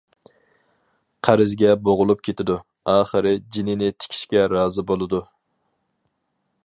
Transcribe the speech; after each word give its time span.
قەرزگە 1.27 1.75
بوغۇلۇپ 1.89 2.23
كېتىدۇ، 2.29 2.55
ئاخىرى 2.95 3.35
جېنىنى 3.57 3.93
تىكىشكە 3.99 4.47
رازى 4.55 4.87
بولىدۇ. 4.93 5.25